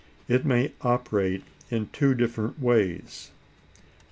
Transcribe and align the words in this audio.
It 0.27 0.47
may 0.47 0.71
operate 0.81 1.43
in 1.69 1.89
two 1.93 2.15
different 2.15 2.59
ways: 2.59 3.29
(1.) 3.29 3.37